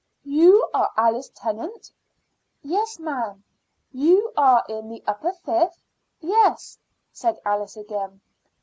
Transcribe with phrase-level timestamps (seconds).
[0.25, 1.91] "You are Alice Tennant?"
[2.63, 3.43] "Yes, madam."
[3.91, 5.83] "You are in the upper fifth?"
[6.19, 6.79] "Yes,"
[7.11, 8.19] said Alice again.